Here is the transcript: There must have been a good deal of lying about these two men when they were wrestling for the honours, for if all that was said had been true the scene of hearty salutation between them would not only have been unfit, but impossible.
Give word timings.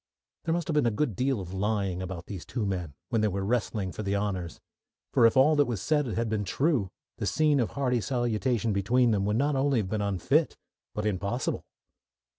There 0.45 0.53
must 0.55 0.67
have 0.67 0.73
been 0.73 0.87
a 0.87 0.97
good 0.97 1.15
deal 1.15 1.39
of 1.39 1.53
lying 1.53 2.01
about 2.01 2.25
these 2.25 2.43
two 2.43 2.65
men 2.65 2.95
when 3.09 3.21
they 3.21 3.27
were 3.27 3.45
wrestling 3.45 3.91
for 3.91 4.01
the 4.01 4.15
honours, 4.15 4.59
for 5.13 5.27
if 5.27 5.37
all 5.37 5.55
that 5.57 5.67
was 5.67 5.79
said 5.79 6.07
had 6.07 6.27
been 6.27 6.43
true 6.43 6.89
the 7.19 7.27
scene 7.27 7.59
of 7.59 7.73
hearty 7.77 8.01
salutation 8.01 8.73
between 8.73 9.11
them 9.11 9.25
would 9.25 9.37
not 9.37 9.55
only 9.55 9.77
have 9.77 9.89
been 9.89 10.01
unfit, 10.01 10.57
but 10.95 11.05
impossible. 11.05 11.67